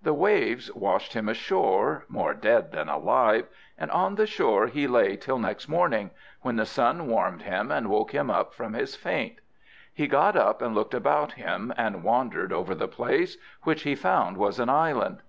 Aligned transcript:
The 0.00 0.14
waves 0.14 0.72
washed 0.76 1.14
him 1.14 1.28
ashore, 1.28 2.04
more 2.08 2.34
dead 2.34 2.70
than 2.70 2.88
alive, 2.88 3.48
and 3.76 3.90
on 3.90 4.14
the 4.14 4.24
shore 4.24 4.68
he 4.68 4.86
lay 4.86 5.16
till 5.16 5.40
next 5.40 5.66
morning, 5.66 6.12
when 6.42 6.54
the 6.54 6.64
sun 6.64 7.08
warmed 7.08 7.42
him 7.42 7.72
and 7.72 7.88
woke 7.90 8.12
him 8.14 8.30
up 8.30 8.54
from 8.54 8.74
his 8.74 8.94
faint. 8.94 9.40
He 9.92 10.06
got 10.06 10.36
up 10.36 10.62
and 10.62 10.72
looked 10.72 10.94
about 10.94 11.32
him, 11.32 11.74
and 11.76 12.04
wandered 12.04 12.52
over 12.52 12.76
the 12.76 12.86
place, 12.86 13.38
which 13.62 13.82
he 13.82 13.96
found 13.96 14.36
was 14.36 14.60
an 14.60 14.68
island. 14.68 15.22